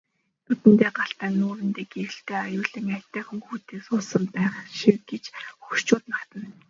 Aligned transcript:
Нүдэндээ 0.45 0.91
галтай 0.97 1.29
нүүртээ 1.39 1.85
гэрэлтэй 1.93 2.37
аюулын 2.47 2.85
аятайхан 2.95 3.39
хүүтэй 3.45 3.79
суусан 3.87 4.23
байх 4.35 4.53
шив 4.77 4.97
гэж 5.09 5.23
хөгшчүүд 5.63 6.03
магтана. 6.13 6.47